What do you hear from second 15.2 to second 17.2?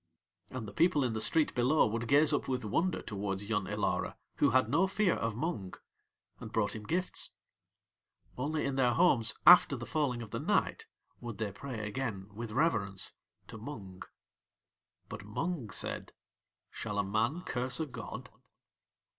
Mung said: "Shall a